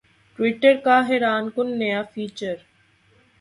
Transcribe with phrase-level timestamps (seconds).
[0.39, 2.55] Twitter کا حیران کن نیا فیچر